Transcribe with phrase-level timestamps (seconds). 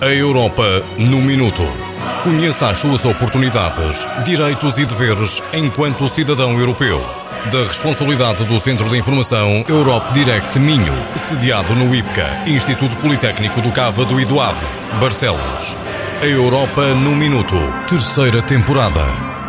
[0.00, 1.62] A Europa no Minuto.
[2.22, 7.04] Conheça as suas oportunidades, direitos e deveres enquanto cidadão europeu.
[7.50, 13.70] Da responsabilidade do Centro de Informação Europe Direct Minho, sediado no IPCA, Instituto Politécnico do
[13.70, 14.66] Cávado e do Ave,
[15.00, 15.76] Barcelos.
[16.22, 17.56] A Europa no Minuto,
[17.88, 19.04] terceira temporada.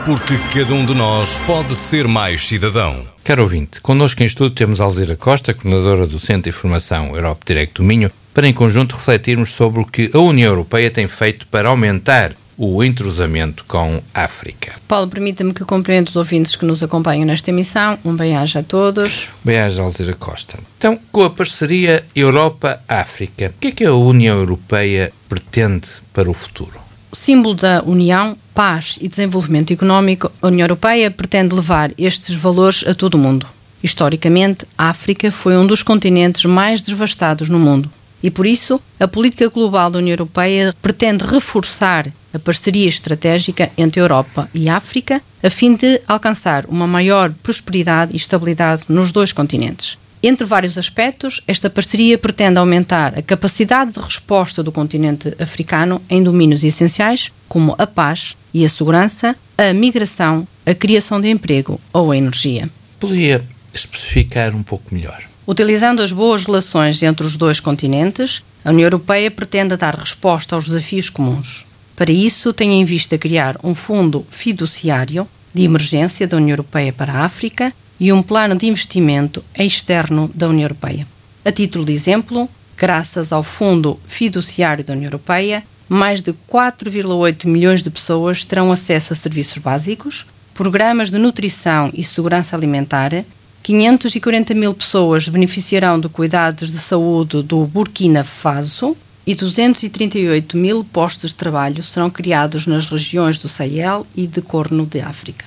[0.05, 3.07] Porque cada um de nós pode ser mais cidadão.
[3.23, 7.75] Caro ouvinte, connosco em estudo temos Alzira Costa, coordenadora do Centro de Informação Europe Direct
[7.75, 11.69] do Minho, para em conjunto refletirmos sobre o que a União Europeia tem feito para
[11.69, 14.73] aumentar o entrosamento com a África.
[14.89, 17.97] Paulo, permita-me que cumprimente os ouvintes que nos acompanham nesta emissão.
[18.03, 19.29] Um bem-aja a todos.
[19.43, 20.59] Bem-aja, Alzira Costa.
[20.77, 26.33] Então, com a parceria Europa-África, o que é que a União Europeia pretende para o
[26.33, 26.77] futuro?
[27.11, 32.83] O símbolo da União, paz e desenvolvimento económico, a União Europeia pretende levar estes valores
[32.85, 33.47] a todo o mundo.
[33.81, 37.89] Historicamente, a África foi um dos continentes mais devastados no mundo.
[38.25, 44.01] E por isso, a política global da União Europeia pretende reforçar a parceria estratégica entre
[44.01, 49.99] Europa e África, a fim de alcançar uma maior prosperidade e estabilidade nos dois continentes.
[50.23, 56.23] Entre vários aspectos, esta parceria pretende aumentar a capacidade de resposta do continente africano em
[56.23, 62.11] domínios essenciais como a paz e a segurança, a migração, a criação de emprego ou
[62.11, 62.67] a energia.
[62.99, 65.34] Podia especificar um pouco melhor?
[65.47, 70.65] Utilizando as boas relações entre os dois continentes, a União Europeia pretende dar resposta aos
[70.65, 71.65] desafios comuns.
[71.95, 77.13] Para isso, tem em vista criar um fundo fiduciário de emergência da União Europeia para
[77.13, 81.07] a África e um plano de investimento externo da União Europeia.
[81.45, 87.83] A título de exemplo, graças ao Fundo Fiduciário da União Europeia, mais de 4,8 milhões
[87.83, 93.23] de pessoas terão acesso a serviços básicos, programas de nutrição e segurança alimentar
[93.65, 101.31] 540 mil pessoas beneficiarão de cuidados de saúde do Burkina Faso e 238 mil postos
[101.31, 105.45] de trabalho serão criados nas regiões do Sahel e de Corno de África.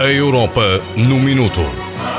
[0.00, 1.60] A Europa no Minuto.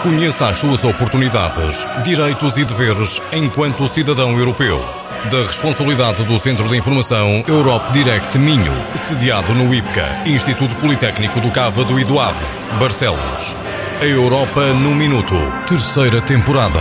[0.03, 4.79] Conheça as suas oportunidades, direitos e deveres enquanto cidadão europeu.
[5.27, 11.51] Da responsabilidade do Centro de Informação Europe Direct Minho, sediado no IPCA, Instituto Politécnico do
[11.51, 12.45] Cávado e do Ave,
[12.79, 13.53] Barcelos.
[14.01, 15.35] A Europa no Minuto,
[15.67, 16.79] terceira temporada.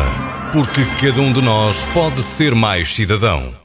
[0.52, 3.58] Porque cada um de nós pode ser mais cidadão.